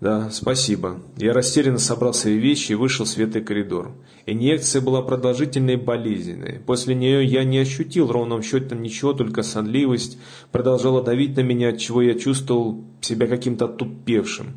«Да, 0.00 0.30
спасибо». 0.30 1.00
Я 1.16 1.32
растерянно 1.32 1.78
собрал 1.78 2.14
свои 2.14 2.38
вещи 2.38 2.72
и 2.72 2.76
вышел 2.76 3.04
в 3.04 3.08
светлый 3.08 3.42
коридор. 3.42 3.90
Инъекция 4.26 4.80
была 4.80 5.02
продолжительной 5.02 5.74
и 5.74 5.76
болезненной. 5.76 6.60
После 6.60 6.94
нее 6.94 7.24
я 7.24 7.42
не 7.42 7.58
ощутил 7.58 8.12
ровным 8.12 8.42
счетом 8.42 8.80
ничего, 8.80 9.12
только 9.12 9.42
сонливость 9.42 10.18
продолжала 10.52 11.02
давить 11.02 11.36
на 11.36 11.40
меня, 11.40 11.70
от 11.70 11.78
чего 11.78 12.00
я 12.00 12.14
чувствовал 12.14 12.84
себя 13.00 13.26
каким-то 13.26 13.66
тупевшим. 13.66 14.54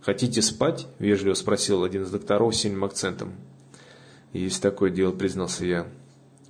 «Хотите 0.00 0.42
спать?»– 0.42 0.88
вежливо 0.98 1.34
спросил 1.34 1.84
один 1.84 2.02
из 2.02 2.10
докторов 2.10 2.56
с 2.56 2.58
сильным 2.58 2.82
акцентом. 2.82 3.34
«Есть 4.32 4.60
такое 4.60 4.90
дело»,– 4.90 5.12
признался 5.12 5.66
я. 5.66 5.86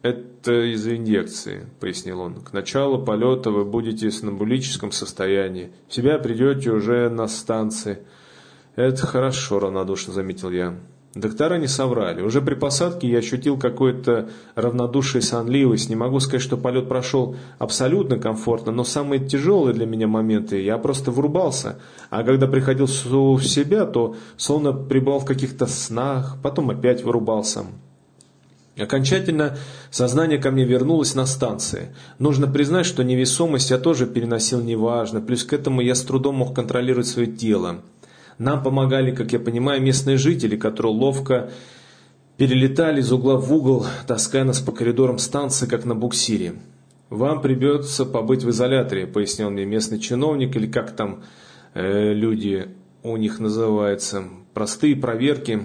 «Это 0.02 0.73
из-за 0.73 0.97
инъекции»,– 0.97 1.66
пояснил 1.80 2.21
он. 2.21 2.37
«К 2.37 2.54
началу 2.54 3.04
полета 3.04 3.50
вы 3.50 3.66
будете 3.66 4.09
в 4.09 4.14
сомнамбулическом 4.14 4.92
состоянии. 4.92 5.73
В 5.88 5.95
себя 5.95 6.19
придете 6.19 6.71
уже 6.71 7.11
на 7.11 7.28
станции». 7.28 7.99
«Это 8.76 9.07
хорошо»,– 9.07 9.59
равнодушно 9.61 10.14
заметил 10.14 10.50
я. 10.50 10.75
Доктора 11.14 11.59
не 11.59 11.66
соврали. 11.66 12.23
Уже 12.23 12.40
при 12.40 12.54
посадке 12.54 13.09
я 13.09 13.19
ощутил 13.19 13.59
какое-то 13.59 14.30
равнодушие 14.54 15.21
и 15.21 15.25
сонливость. 15.25 15.90
Не 15.90 15.97
могу 15.97 16.21
сказать, 16.21 16.40
что 16.40 16.57
полет 16.57 16.88
прошел 16.88 17.35
абсолютно 17.59 18.16
комфортно, 18.16 18.71
но 18.71 18.85
самые 18.85 19.26
тяжелые 19.26 19.75
для 19.75 19.87
меня 19.87 20.07
моменты 20.07 20.62
я 20.62 20.78
просто 20.78 21.11
врубался. 21.11 21.80
А 22.11 22.23
когда 22.23 22.47
приходил 22.47 22.87
в 22.87 23.42
себя, 23.42 23.87
то 23.87 24.14
словно 24.37 24.73
пребывал 24.73 25.19
в 25.19 25.25
каких-то 25.25 25.66
снах, 25.66 26.37
потом 26.42 26.71
опять 26.71 27.02
вырубался. 27.02 27.66
Окончательно 28.81 29.57
сознание 29.91 30.39
ко 30.39 30.51
мне 30.51 30.65
вернулось 30.65 31.15
на 31.15 31.27
станции. 31.27 31.95
Нужно 32.19 32.47
признать, 32.47 32.87
что 32.87 33.05
невесомость 33.05 33.71
я 33.71 33.79
тоже 33.79 34.07
переносил 34.07 34.61
неважно, 34.61 35.21
плюс 35.21 35.45
к 35.45 35.53
этому 35.53 35.81
я 35.81 35.95
с 35.95 36.03
трудом 36.03 36.37
мог 36.37 36.55
контролировать 36.55 37.07
свое 37.07 37.29
тело. 37.29 37.83
Нам 38.39 38.63
помогали, 38.63 39.15
как 39.15 39.33
я 39.33 39.39
понимаю, 39.39 39.83
местные 39.83 40.17
жители, 40.17 40.57
которые 40.57 40.95
ловко 40.95 41.51
перелетали 42.39 43.01
из 43.01 43.13
угла 43.13 43.37
в 43.37 43.53
угол, 43.53 43.85
таская 44.07 44.45
нас 44.45 44.61
по 44.61 44.73
коридорам 44.73 45.19
станции, 45.19 45.67
как 45.67 45.85
на 45.85 45.95
буксире. 45.95 46.55
«Вам 47.11 47.43
придется 47.43 48.07
побыть 48.07 48.45
в 48.45 48.51
изоляторе»,— 48.51 49.07
пояснил 49.09 49.51
мне 49.51 49.67
местный 49.67 49.99
чиновник, 49.99 50.57
или 50.57 50.67
как 50.67 50.97
там 50.97 51.23
э, 51.75 52.15
люди 52.15 52.69
у 53.03 53.17
них 53.17 53.41
называются, 53.41 54.25
простые 54.55 54.97
проверки. 54.97 55.61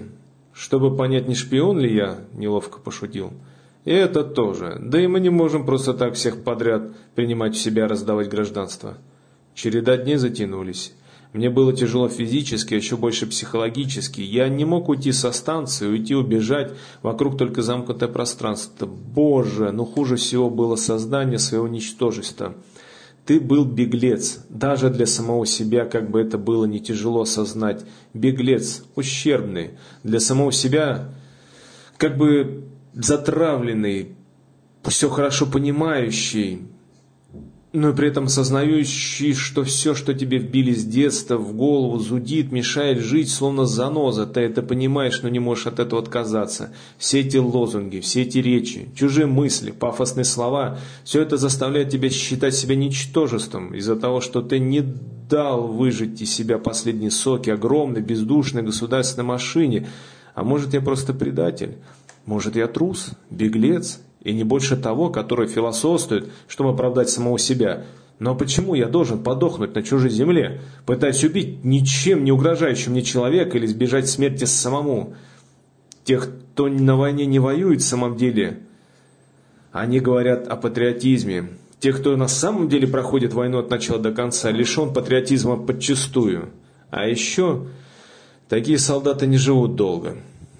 «Чтобы 0.56 0.96
понять, 0.96 1.28
не 1.28 1.34
шпион 1.34 1.78
ли 1.78 1.94
я?»— 1.94 2.18
неловко 2.32 2.80
пошутил. 2.80 3.34
«И 3.84 3.90
это 3.90 4.24
тоже. 4.24 4.78
Да 4.80 4.98
и 4.98 5.06
мы 5.06 5.20
не 5.20 5.28
можем 5.28 5.66
просто 5.66 5.92
так 5.92 6.14
всех 6.14 6.44
подряд 6.44 6.96
принимать 7.14 7.54
в 7.54 7.60
себя, 7.60 7.86
раздавать 7.86 8.30
гражданство». 8.30 8.96
Череда 9.54 9.98
дней 9.98 10.16
затянулись. 10.16 10.94
Мне 11.34 11.50
было 11.50 11.74
тяжело 11.74 12.08
физически, 12.08 12.72
а 12.72 12.78
еще 12.78 12.96
больше 12.96 13.26
психологически. 13.26 14.22
Я 14.22 14.48
не 14.48 14.64
мог 14.64 14.88
уйти 14.88 15.12
со 15.12 15.30
станции, 15.32 15.86
уйти, 15.86 16.14
убежать. 16.14 16.72
Вокруг 17.02 17.36
только 17.36 17.60
замкнутое 17.60 18.08
пространство. 18.08 18.86
Боже, 18.86 19.72
но 19.72 19.84
хуже 19.84 20.16
всего 20.16 20.48
было 20.48 20.76
создание 20.76 21.38
своего 21.38 21.68
ничтожества. 21.68 22.54
Ты 23.26 23.40
был 23.40 23.64
беглец, 23.64 24.44
даже 24.48 24.88
для 24.88 25.04
самого 25.04 25.46
себя, 25.46 25.84
как 25.84 26.10
бы 26.10 26.20
это 26.20 26.38
было 26.38 26.64
не 26.64 26.78
тяжело 26.78 27.22
осознать. 27.22 27.84
Беглец, 28.14 28.84
ущербный. 28.94 29.72
Для 30.04 30.20
самого 30.20 30.52
себя, 30.52 31.12
как 31.96 32.16
бы 32.16 32.68
затравленный, 32.94 34.14
все 34.84 35.10
хорошо 35.10 35.46
понимающий, 35.46 36.68
но 37.76 37.92
при 37.92 38.08
этом 38.08 38.24
осознающий, 38.24 39.34
что 39.34 39.62
все, 39.62 39.94
что 39.94 40.14
тебе 40.14 40.38
вбили 40.38 40.72
с 40.72 40.82
детства 40.82 41.36
в 41.36 41.54
голову, 41.54 41.98
зудит, 41.98 42.50
мешает 42.50 43.00
жить, 43.00 43.30
словно 43.30 43.66
заноза. 43.66 44.26
Ты 44.26 44.40
это 44.40 44.62
понимаешь, 44.62 45.20
но 45.22 45.28
не 45.28 45.40
можешь 45.40 45.66
от 45.66 45.78
этого 45.78 46.00
отказаться. 46.00 46.72
Все 46.96 47.20
эти 47.20 47.36
лозунги, 47.36 48.00
все 48.00 48.22
эти 48.22 48.38
речи, 48.38 48.88
чужие 48.96 49.26
мысли, 49.26 49.72
пафосные 49.72 50.24
слова, 50.24 50.78
все 51.04 51.20
это 51.20 51.36
заставляет 51.36 51.90
тебя 51.90 52.08
считать 52.08 52.54
себя 52.54 52.76
ничтожеством 52.76 53.74
из-за 53.74 53.96
того, 53.96 54.22
что 54.22 54.40
ты 54.40 54.58
не 54.58 54.82
дал 55.28 55.68
выжить 55.68 56.22
из 56.22 56.32
себя 56.32 56.56
последние 56.56 57.10
соки 57.10 57.50
огромной, 57.50 58.00
бездушной 58.00 58.62
государственной 58.62 59.26
машине. 59.26 59.86
А 60.34 60.44
может, 60.44 60.72
я 60.72 60.80
просто 60.80 61.12
предатель? 61.12 61.76
Может, 62.24 62.56
я 62.56 62.68
трус, 62.68 63.10
беглец, 63.28 64.00
и 64.26 64.32
не 64.32 64.42
больше 64.42 64.76
того, 64.76 65.08
который 65.08 65.46
философствует, 65.46 66.28
чтобы 66.48 66.70
оправдать 66.70 67.08
самого 67.08 67.38
себя. 67.38 67.84
Но 68.18 68.34
почему 68.34 68.74
я 68.74 68.88
должен 68.88 69.22
подохнуть 69.22 69.76
на 69.76 69.84
чужой 69.84 70.10
земле, 70.10 70.62
пытаясь 70.84 71.22
убить 71.22 71.64
ничем 71.64 72.24
не 72.24 72.32
угрожающего 72.32 72.90
мне 72.90 73.02
человека 73.02 73.56
или 73.56 73.66
сбежать 73.66 74.08
смерти 74.08 74.44
самому? 74.44 75.14
Тех, 76.02 76.28
кто 76.52 76.66
на 76.66 76.96
войне 76.96 77.24
не 77.24 77.38
воюет 77.38 77.82
в 77.82 77.86
самом 77.86 78.16
деле, 78.16 78.58
они 79.70 80.00
говорят 80.00 80.48
о 80.48 80.56
патриотизме. 80.56 81.50
Тех, 81.78 82.00
кто 82.00 82.16
на 82.16 82.26
самом 82.26 82.68
деле 82.68 82.88
проходит 82.88 83.32
войну 83.32 83.58
от 83.58 83.70
начала 83.70 84.00
до 84.00 84.10
конца, 84.10 84.50
лишен 84.50 84.92
патриотизма 84.92 85.56
подчистую. 85.56 86.48
А 86.90 87.06
еще 87.06 87.68
такие 88.48 88.78
солдаты 88.78 89.28
не 89.28 89.36
живут 89.36 89.76
долго. 89.76 90.16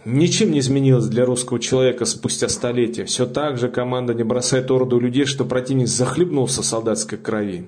Ничем 0.07 0.53
не 0.53 0.61
изменилось 0.61 1.09
для 1.09 1.25
русского 1.25 1.59
человека 1.59 2.05
спустя 2.05 2.49
столетия. 2.49 3.05
Все 3.07 3.27
так 3.27 3.59
же 3.59 3.69
команда 3.69 4.15
не 4.15 4.23
бросает 4.23 4.71
орду 4.71 5.01
людей, 5.01 5.25
что 5.25 5.45
противник 5.45 5.89
захлебнулся 5.89 6.63
солдатской 6.63 7.19
крови. 7.19 7.67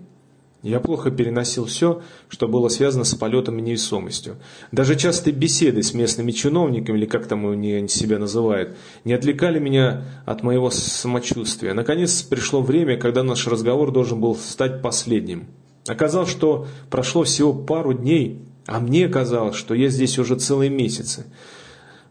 Я 0.63 0.79
плохо 0.79 1.11
переносил 1.11 1.65
все, 1.65 2.01
что 2.29 2.47
было 2.47 2.69
связано 2.69 3.03
с 3.03 3.13
полетом 3.17 3.59
и 3.59 3.63
невесомостью. 3.63 4.37
Даже 4.71 4.95
частые 4.95 5.35
беседы 5.35 5.83
с 5.83 5.95
местными 5.95 6.31
чиновниками, 6.31 6.99
или 6.99 7.07
как 7.07 7.27
там 7.27 7.45
они 7.45 7.89
себя 7.89 8.21
называют, 8.21 8.77
не 9.05 9.15
отвлекали 9.15 9.59
меня 9.59 10.05
от 10.25 10.45
моего 10.45 10.71
самочувствия. 10.71 11.75
Наконец 11.75 12.23
пришло 12.23 12.63
время, 12.63 12.97
когда 12.99 13.25
наш 13.25 13.49
разговор 13.49 13.91
должен 13.91 14.21
был 14.21 14.37
стать 14.37 14.81
последним. 14.81 15.49
Оказалось, 15.89 16.31
что 16.31 16.69
прошло 16.89 17.25
всего 17.25 17.53
пару 17.53 17.95
дней, 17.95 18.43
а 18.67 18.79
мне 18.79 19.09
казалось, 19.09 19.57
что 19.57 19.75
я 19.75 19.89
здесь 19.89 20.21
уже 20.21 20.37
целые 20.37 20.71
месяцы. 20.71 21.27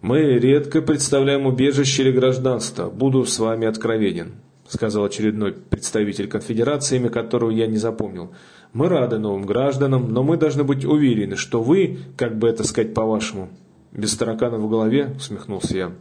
«Мы 0.08 0.22
редко 0.40 0.82
представляем 0.82 1.48
убежище 1.48 2.04
или 2.04 2.14
гражданство. 2.14 2.90
Буду 2.90 3.26
с 3.26 3.40
вами 3.40 3.68
откровенен», 3.68 4.36
сказал 4.66 5.04
очередной 5.04 5.52
представитель 5.52 6.30
конфедерации, 6.30 6.96
имя 6.96 7.10
которого 7.10 7.50
я 7.50 7.68
не 7.68 7.76
запомнил. 7.76 8.32
«Мы 8.72 8.88
рады 8.88 9.18
новым 9.18 9.46
гражданам, 9.46 10.14
но 10.14 10.24
мы 10.24 10.38
должны 10.38 10.64
быть 10.64 10.86
уверены, 10.86 11.36
что 11.36 11.62
вы, 11.62 12.00
как 12.16 12.38
бы 12.38 12.48
это 12.48 12.66
сказать 12.66 12.94
по-вашему...» 12.94 13.50
«Без 13.92 14.16
таракана 14.16 14.58
в 14.58 14.70
голове?»— 14.70 15.14
усмехнулся 15.18 15.78
я. 15.78 15.92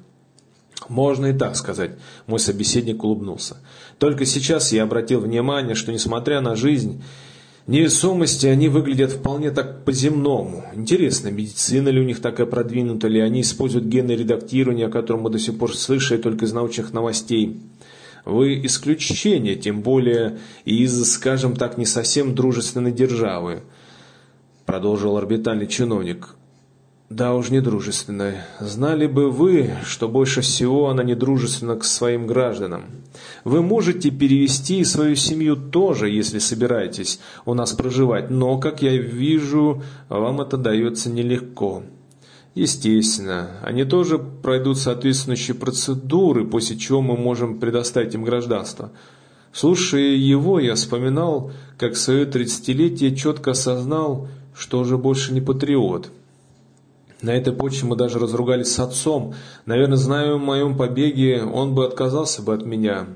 Можно 0.88 1.26
и 1.26 1.32
так 1.32 1.56
сказать, 1.56 1.98
мой 2.28 2.38
собеседник 2.38 3.02
улыбнулся. 3.02 3.56
Только 3.98 4.24
сейчас 4.24 4.70
я 4.72 4.84
обратил 4.84 5.18
внимание, 5.18 5.74
что 5.74 5.90
несмотря 5.90 6.40
на 6.40 6.54
жизнь 6.54 7.02
невесомости, 7.66 8.46
они 8.46 8.68
выглядят 8.68 9.12
вполне 9.12 9.50
так 9.50 9.84
по-земному. 9.84 10.64
Интересно, 10.74 11.28
медицина 11.28 11.88
ли 11.88 12.00
у 12.00 12.04
них 12.04 12.20
такая 12.20 12.46
продвинута, 12.46 13.08
ли 13.08 13.20
они 13.20 13.40
используют 13.40 13.86
гены 13.86 14.12
редактирования, 14.12 14.86
о 14.86 14.90
котором 14.90 15.22
мы 15.22 15.30
до 15.30 15.38
сих 15.38 15.58
пор 15.58 15.76
слышали 15.76 16.18
только 16.18 16.44
из 16.44 16.52
научных 16.52 16.92
новостей. 16.92 17.60
Вы 18.24 18.64
исключение, 18.64 19.54
тем 19.54 19.82
более 19.82 20.38
из, 20.64 21.12
скажем 21.12 21.54
так, 21.56 21.78
не 21.78 21.86
совсем 21.86 22.34
дружественной 22.34 22.92
державы, 22.92 23.62
продолжил 24.64 25.16
орбитальный 25.16 25.68
чиновник. 25.68 26.34
Да 27.08 27.36
уж 27.36 27.50
недружественная. 27.50 28.48
Знали 28.58 29.06
бы 29.06 29.30
вы, 29.30 29.70
что 29.84 30.08
больше 30.08 30.40
всего 30.40 30.88
она 30.88 31.04
недружественна 31.04 31.76
к 31.76 31.84
своим 31.84 32.26
гражданам. 32.26 32.86
Вы 33.44 33.62
можете 33.62 34.10
перевести 34.10 34.82
свою 34.82 35.14
семью 35.14 35.54
тоже, 35.54 36.10
если 36.10 36.40
собираетесь 36.40 37.20
у 37.44 37.54
нас 37.54 37.74
проживать, 37.74 38.28
но, 38.30 38.58
как 38.58 38.82
я 38.82 38.96
вижу, 38.96 39.84
вам 40.08 40.40
это 40.40 40.56
дается 40.56 41.08
нелегко. 41.08 41.84
Естественно, 42.56 43.60
они 43.62 43.84
тоже 43.84 44.18
пройдут 44.18 44.76
соответствующие 44.76 45.54
процедуры, 45.54 46.44
после 46.44 46.76
чего 46.76 47.02
мы 47.02 47.16
можем 47.16 47.60
предоставить 47.60 48.14
им 48.14 48.24
гражданство. 48.24 48.90
Слушая 49.52 50.16
его, 50.16 50.58
я 50.58 50.74
вспоминал, 50.74 51.52
как 51.78 51.96
свое 51.96 52.26
тридцатилетие 52.26 53.14
четко 53.14 53.52
осознал, 53.52 54.26
что 54.56 54.80
уже 54.80 54.98
больше 54.98 55.32
не 55.32 55.40
патриот– 55.40 56.10
на 57.22 57.30
этой 57.30 57.52
почве 57.52 57.88
мы 57.88 57.96
даже 57.96 58.18
разругались 58.18 58.72
с 58.72 58.78
отцом. 58.78 59.34
Наверное, 59.64 59.96
зная 59.96 60.34
о 60.34 60.38
моем 60.38 60.76
побеге, 60.76 61.42
он 61.44 61.74
бы 61.74 61.86
отказался 61.86 62.42
бы 62.42 62.54
от 62.54 62.66
меня. 62.66 63.06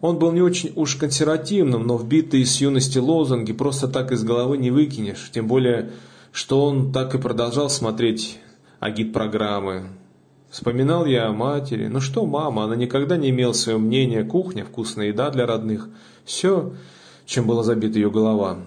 Он 0.00 0.18
был 0.18 0.32
не 0.32 0.40
очень 0.40 0.72
уж 0.76 0.96
консервативным, 0.96 1.86
но 1.86 1.96
вбитые 1.96 2.46
с 2.46 2.60
юности 2.60 2.98
лозунги 2.98 3.52
просто 3.52 3.88
так 3.88 4.12
из 4.12 4.22
головы 4.22 4.56
не 4.58 4.70
выкинешь. 4.70 5.30
Тем 5.32 5.46
более, 5.46 5.90
что 6.32 6.64
он 6.64 6.92
так 6.92 7.14
и 7.14 7.18
продолжал 7.18 7.68
смотреть 7.68 8.38
агит-программы. 8.78 9.88
Вспоминал 10.50 11.04
я 11.04 11.28
о 11.28 11.32
матери. 11.32 11.86
Ну 11.86 12.00
что 12.00 12.24
мама, 12.24 12.64
она 12.64 12.76
никогда 12.76 13.16
не 13.16 13.30
имела 13.30 13.52
своего 13.52 13.80
мнения. 13.80 14.24
Кухня, 14.24 14.64
вкусная 14.64 15.08
еда 15.08 15.30
для 15.30 15.46
родных. 15.46 15.88
Все, 16.24 16.72
чем 17.26 17.46
была 17.46 17.62
забита 17.62 17.98
ее 17.98 18.10
голова. 18.10 18.58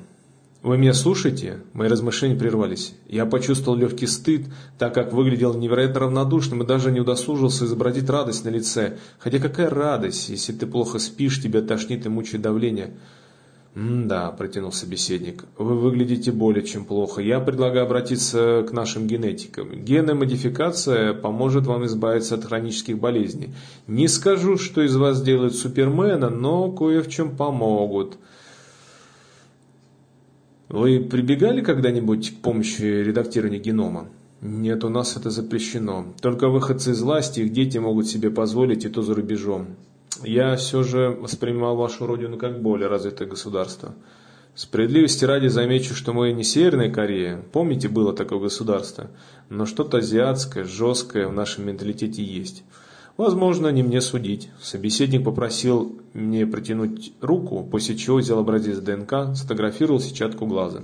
«Вы 0.64 0.78
меня 0.78 0.94
слушаете?» 0.94 1.60
Мои 1.74 1.90
размышления 1.90 2.38
прервались. 2.38 2.94
Я 3.10 3.26
почувствовал 3.26 3.78
легкий 3.78 4.08
стыд, 4.08 4.46
так 4.80 4.94
как 4.94 5.12
выглядел 5.12 5.54
невероятно 5.54 6.00
равнодушным 6.00 6.64
и 6.64 6.66
даже 6.66 6.90
не 6.90 7.02
удосужился 7.02 7.66
изобразить 7.66 8.10
радость 8.10 8.46
на 8.46 8.50
лице. 8.50 8.98
Хотя 9.20 9.40
какая 9.40 9.70
радость, 9.70 10.30
если 10.30 10.54
ты 10.54 10.66
плохо 10.66 11.00
спишь, 11.00 11.44
тебя 11.44 11.62
тошнит 11.62 12.06
и 12.06 12.10
мучает 12.10 12.44
давление. 12.44 12.94
«М-да»,– 13.76 14.32
протянул 14.38 14.72
собеседник,– 14.72 15.44
«вы 15.58 15.78
выглядите 15.78 16.32
более 16.32 16.64
чем 16.64 16.86
плохо. 16.86 17.22
Я 17.22 17.42
предлагаю 17.42 17.86
обратиться 17.86 18.66
к 18.66 18.72
нашим 18.72 19.06
генетикам. 19.06 19.84
Генная 19.84 20.16
модификация 20.16 21.14
поможет 21.14 21.66
вам 21.66 21.86
избавиться 21.88 22.36
от 22.36 22.46
хронических 22.46 22.98
болезней. 22.98 23.54
Не 23.88 24.08
скажу, 24.08 24.58
что 24.58 24.82
из 24.82 24.96
вас 24.96 25.22
делают 25.22 25.56
супермена, 25.56 26.30
но 26.30 26.72
кое 26.72 27.02
в 27.02 27.10
чем 27.10 27.36
помогут». 27.36 28.18
Вы 30.74 31.02
прибегали 31.02 31.62
когда-нибудь 31.62 32.32
к 32.32 32.42
помощи 32.42 32.82
редактирования 32.82 33.60
генома? 33.60 34.08
Нет, 34.42 34.84
у 34.84 34.90
нас 34.90 35.16
это 35.16 35.30
запрещено. 35.30 36.08
Только 36.20 36.50
выходцы 36.50 36.94
из 36.94 37.02
власти, 37.04 37.42
их 37.42 37.54
дети 37.54 37.78
могут 37.78 38.08
себе 38.08 38.32
позволить, 38.32 38.84
и 38.84 38.90
то 38.90 39.04
за 39.04 39.14
рубежом. 39.14 39.68
Я 40.24 40.56
все 40.56 40.82
же 40.82 41.10
воспринимал 41.10 41.76
вашу 41.76 42.08
родину 42.08 42.40
как 42.40 42.60
более 42.60 42.88
развитое 42.88 43.28
государство. 43.28 43.94
Справедливости 44.56 45.26
ради 45.26 45.46
замечу, 45.46 45.94
что 45.94 46.12
мы 46.12 46.32
не 46.32 46.44
Северная 46.44 46.90
Корея. 46.90 47.44
Помните, 47.52 47.88
было 47.88 48.12
такое 48.12 48.40
государство? 48.40 49.12
Но 49.50 49.68
что-то 49.68 49.98
азиатское, 49.98 50.64
жесткое 50.64 51.28
в 51.28 51.34
нашем 51.34 51.68
менталитете 51.68 52.24
есть. 52.24 52.64
Возможно, 53.18 53.68
не 53.68 53.84
мне 53.84 54.02
судить. 54.02 54.50
Собеседник 54.60 55.24
попросил 55.24 56.00
мне 56.14 56.48
протянуть 56.48 57.14
руку, 57.22 57.64
после 57.64 57.96
чего 57.96 58.18
взял 58.18 58.40
образец 58.40 58.80
ДНК, 58.80 59.36
сфотографировал 59.36 60.00
сетчатку 60.00 60.48
глаза. 60.48 60.82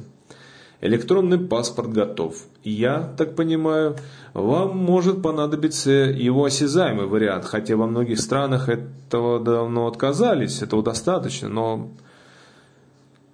Электронный 0.82 1.40
паспорт 1.40 1.92
готов. 1.92 2.36
Я 2.64 3.14
так 3.18 3.36
понимаю, 3.36 3.98
вам 4.34 4.78
может 4.78 5.22
понадобиться 5.22 5.92
его 5.92 6.46
осязаемый 6.46 7.08
вариант, 7.08 7.46
хотя 7.46 7.76
во 7.76 7.86
многих 7.86 8.20
странах 8.20 8.70
этого 8.70 9.40
давно 9.40 9.88
отказались, 9.88 10.62
этого 10.62 10.84
достаточно, 10.84 11.50
но... 11.50 11.90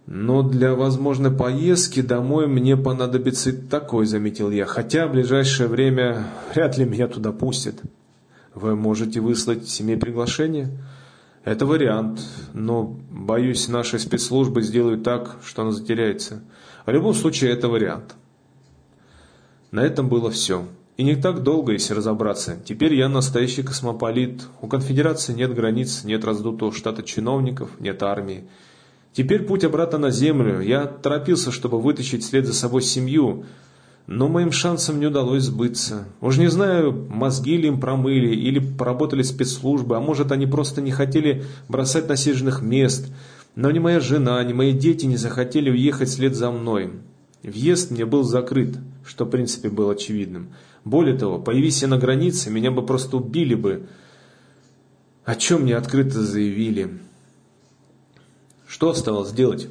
Но 0.08 0.44
для 0.44 0.76
возможной 0.76 1.32
поездки 1.32 2.02
домой 2.02 2.46
мне 2.46 2.78
понадобится 2.78 3.52
такой, 3.52 4.06
заметил 4.06 4.52
я, 4.52 4.66
хотя 4.66 5.08
в 5.08 5.14
ближайшее 5.14 5.68
время 5.68 6.28
вряд 6.54 6.78
ли 6.78 6.86
меня 6.86 7.08
туда 7.08 7.32
пустят. 7.32 7.82
Вы 8.56 8.78
можете 8.78 9.20
выслать 9.20 9.68
семье 9.68 9.98
приглашение? 9.98 10.70
Это 11.44 11.66
вариант, 11.66 12.22
но, 12.54 12.98
боюсь, 13.12 13.68
наши 13.68 14.00
спецслужбы 14.00 14.62
сделают 14.62 15.04
так, 15.04 15.36
что 15.44 15.64
оно 15.64 15.72
затеряется. 15.72 16.42
В 16.86 16.90
любом 16.90 17.14
случае, 17.14 17.52
это 17.52 17.68
вариант. 17.68 18.16
На 19.72 19.82
этом 19.82 20.08
было 20.08 20.32
все. 20.32 20.66
И 20.96 21.04
не 21.04 21.18
так 21.18 21.44
долго, 21.44 21.74
если 21.74 21.94
разобраться. 21.94 22.56
Теперь 22.64 22.96
я 22.96 23.10
настоящий 23.10 23.62
космополит. 23.62 24.48
У 24.62 24.68
конфедерации 24.68 25.34
нет 25.34 25.54
границ, 25.54 26.06
нет 26.06 26.24
раздутого 26.24 26.72
штата 26.72 27.04
чиновников, 27.04 27.72
нет 27.80 28.02
армии. 28.04 28.46
Теперь 29.12 29.44
путь 29.44 29.66
обратно 29.66 29.98
на 29.98 30.12
Землю. 30.12 30.62
Я 30.62 30.86
торопился, 30.86 31.52
чтобы 31.52 31.82
вытащить 31.82 32.24
вслед 32.24 32.46
за 32.46 32.54
собой 32.54 32.84
семью– 32.84 33.44
но 34.08 34.28
моим 34.28 34.52
шансам 34.52 35.00
не 35.00 35.08
удалось 35.08 35.44
сбыться. 35.44 36.06
Уж 36.22 36.38
не 36.38 36.48
знаю, 36.48 37.08
мозги 37.10 37.58
ли 37.58 37.68
им 37.68 37.80
промыли, 37.80 38.36
или 38.36 38.60
поработали 38.60 39.24
спецслужбы, 39.24 39.98
а 39.98 40.00
может 40.00 40.32
они 40.32 40.46
просто 40.46 40.82
не 40.82 40.92
хотели 40.92 41.44
бросать 41.70 42.08
насиженных 42.08 42.62
мест. 42.62 43.12
Но 43.56 43.72
ни 43.72 43.80
моя 43.80 44.00
жена, 44.00 44.44
ни 44.44 44.54
мои 44.54 44.74
дети 44.74 45.06
не 45.06 45.18
захотели 45.18 45.70
уехать 45.70 46.10
вслед 46.10 46.36
за 46.36 46.52
мной. 46.52 46.92
Въезд 47.42 47.92
мне 47.92 48.06
был 48.06 48.24
закрыт, 48.24 48.78
что 49.06 49.26
в 49.26 49.30
принципе 49.30 49.70
было 49.70 49.94
очевидным. 49.94 50.50
Более 50.84 51.18
того, 51.18 51.40
появись 51.40 51.82
я 51.82 51.88
на 51.88 51.98
границе, 51.98 52.52
меня 52.52 52.70
бы 52.70 52.86
просто 52.86 53.18
убили 53.18 53.56
бы. 53.56 53.88
О 55.24 55.36
чем 55.36 55.64
мне 55.64 55.76
открыто 55.76 56.22
заявили. 56.22 57.00
Что 58.68 58.90
оставалось 58.90 59.32
делать? 59.32 59.68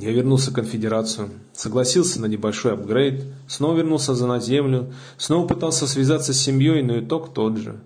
Я 0.00 0.12
вернулся 0.12 0.52
в 0.52 0.54
конфедерацию, 0.54 1.28
согласился 1.52 2.20
на 2.20 2.26
небольшой 2.26 2.74
апгрейд, 2.74 3.24
снова 3.48 3.78
вернулся 3.78 4.14
за 4.14 4.28
на 4.28 4.38
землю, 4.38 4.92
снова 5.16 5.48
пытался 5.48 5.88
связаться 5.88 6.32
с 6.32 6.40
семьей, 6.40 6.82
но 6.82 7.00
итог 7.00 7.34
тот 7.34 7.56
же. 7.56 7.80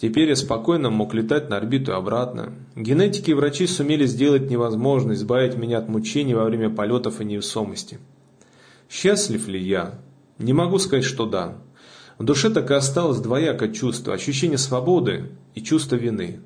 Теперь 0.00 0.28
я 0.28 0.34
спокойно 0.34 0.90
мог 0.90 1.14
летать 1.14 1.48
на 1.48 1.56
орбиту 1.56 1.92
и 1.92 1.94
обратно. 1.94 2.52
Генетики 2.74 3.30
и 3.30 3.34
врачи 3.34 3.68
сумели 3.68 4.06
сделать 4.06 4.50
невозможно, 4.50 5.12
избавить 5.12 5.56
меня 5.56 5.78
от 5.78 5.88
мучений 5.88 6.34
во 6.34 6.44
время 6.44 6.68
полетов 6.68 7.20
и 7.20 7.24
невесомости. 7.24 8.00
Счастлив 8.90 9.46
ли 9.46 9.62
я? 9.62 10.00
Не 10.38 10.52
могу 10.52 10.80
сказать, 10.80 11.04
что 11.04 11.26
да. 11.26 11.58
В 12.18 12.24
душе 12.24 12.50
так 12.50 12.72
и 12.72 12.74
осталось 12.74 13.20
двоякое 13.20 13.68
чувство, 13.70 14.14
ощущение 14.14 14.58
свободы 14.58 15.30
и 15.54 15.62
чувство 15.62 15.94
вины. 15.94 16.40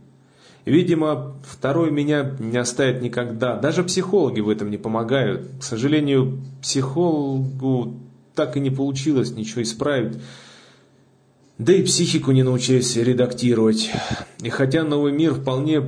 Видимо, 0.66 1.36
второй 1.44 1.92
меня 1.92 2.36
не 2.40 2.58
оставит 2.58 3.00
никогда. 3.00 3.56
Даже 3.56 3.84
психологи 3.84 4.40
в 4.40 4.48
этом 4.48 4.68
не 4.68 4.78
помогают. 4.78 5.46
К 5.60 5.62
сожалению, 5.62 6.42
психологу 6.60 7.94
так 8.34 8.56
и 8.56 8.60
не 8.60 8.70
получилось 8.70 9.30
ничего 9.30 9.62
исправить. 9.62 10.18
Да 11.56 11.72
и 11.72 11.84
психику 11.84 12.32
не 12.32 12.42
научились 12.42 12.96
редактировать. 12.96 13.92
И 14.42 14.50
хотя 14.50 14.82
новый 14.82 15.12
мир 15.12 15.34
вполне 15.34 15.82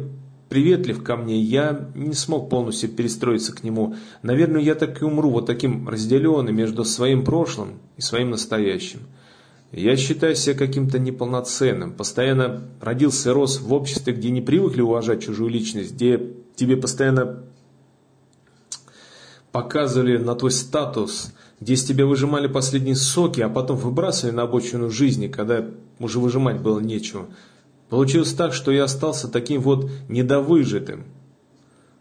приветлив 0.48 1.02
ко 1.02 1.16
мне, 1.16 1.40
я 1.40 1.90
не 1.96 2.14
смог 2.14 2.48
полностью 2.48 2.88
перестроиться 2.88 3.52
к 3.52 3.64
нему. 3.64 3.96
Наверное, 4.22 4.62
я 4.62 4.76
так 4.76 5.02
и 5.02 5.04
умру 5.04 5.30
вот 5.30 5.46
таким 5.46 5.88
разделенным 5.88 6.54
между 6.54 6.84
своим 6.84 7.24
прошлым 7.24 7.80
и 7.96 8.00
своим 8.00 8.30
настоящим. 8.30 9.00
Я 9.72 9.96
считаю 9.96 10.35
себя 10.35 10.57
каким-то 10.57 10.98
неполноценным, 10.98 11.92
постоянно 11.92 12.62
родился 12.81 13.31
и 13.31 13.33
рос 13.33 13.61
в 13.61 13.72
обществе, 13.72 14.14
где 14.14 14.31
не 14.31 14.40
привыкли 14.40 14.81
уважать 14.81 15.22
чужую 15.22 15.50
личность, 15.50 15.92
где 15.92 16.35
тебе 16.57 16.76
постоянно 16.76 17.44
показывали 19.52 20.16
на 20.16 20.35
твой 20.35 20.52
статус, 20.52 21.35
где 21.61 21.76
с 21.76 21.85
тебя 21.85 22.07
выжимали 22.07 22.46
последние 22.46 22.96
соки, 22.96 23.40
а 23.40 23.50
потом 23.50 23.76
выбрасывали 23.76 24.35
на 24.35 24.42
обочину 24.42 24.90
жизни, 24.90 25.28
когда 25.28 25.66
уже 25.98 26.18
выжимать 26.18 26.61
было 26.61 26.81
нечего. 26.81 27.26
Получилось 27.90 28.33
так, 28.33 28.54
что 28.54 28.70
я 28.70 28.85
остался 28.85 29.28
таким 29.28 29.61
вот 29.61 29.90
недовыжитым. 30.09 31.04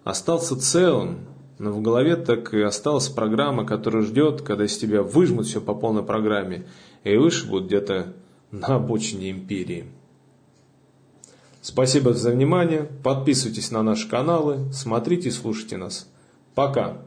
Остался 0.04 0.58
целым, 0.58 1.20
но 1.60 1.72
в 1.72 1.82
голове 1.82 2.16
так 2.16 2.54
и 2.54 2.62
осталась 2.62 3.10
программа, 3.10 3.66
которая 3.66 4.04
ждет, 4.04 4.42
когда 4.42 4.66
из 4.66 4.78
тебя 4.78 5.02
выжмут 5.02 5.48
все 5.48 5.60
по 5.60 5.74
полной 5.74 6.04
программе 6.04 6.68
и 7.04 7.18
вышибут 7.18 7.66
где-то 7.66 8.14
на 8.52 8.76
обочине 8.76 9.32
империи. 9.32 9.86
Спасибо 11.62 12.14
за 12.14 12.32
внимание. 12.32 12.90
Подписывайтесь 13.04 13.72
на 13.72 13.84
наши 13.84 14.08
каналы, 14.08 14.72
смотрите 14.72 15.30
и 15.30 15.32
слушайте 15.32 15.78
нас. 15.78 16.10
Пока. 16.56 16.98